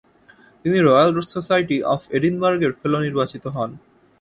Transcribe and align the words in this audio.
তিনি 0.65 0.77
Royal 0.79 1.09
Society 1.33 1.77
of 1.93 2.01
এডিনবার্গ-এর 2.17 2.73
fellow 2.79 2.97
নির্বাচিত 3.01 3.43
হন। 3.55 3.69